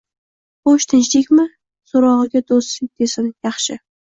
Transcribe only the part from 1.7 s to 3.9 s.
so’rog’iga do’st desin: “Yaxshi!”